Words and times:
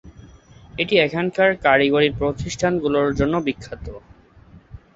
এটি 0.73 0.95
এখানকার 0.99 1.49
কারিগরী 1.65 2.09
প্রতিষ্ঠান 2.19 2.73
গুলোর 2.83 3.09
জন্য 3.19 3.35
বিখ্যাত। 3.45 3.85